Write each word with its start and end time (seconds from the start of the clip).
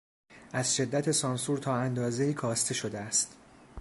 از 0.53 0.75
شدت 0.75 1.11
سانسور 1.11 1.57
تا 1.57 1.75
اندازهای 1.75 2.33
کاسته 2.33 2.73
شده 2.73 2.99
است. 2.99 3.35